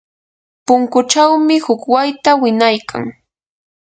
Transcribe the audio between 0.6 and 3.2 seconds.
punkuchawmi huk wayta winaykan.